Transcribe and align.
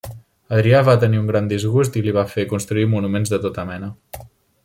Adrià 0.59 0.79
va 0.87 0.95
tenir 1.03 1.19
un 1.23 1.27
gran 1.31 1.49
disgust 1.51 1.99
i 2.01 2.03
li 2.07 2.15
va 2.17 2.25
fer 2.33 2.47
construir 2.55 2.87
monuments 2.97 3.35
de 3.35 3.43
tota 3.47 3.67
mena. 3.73 3.93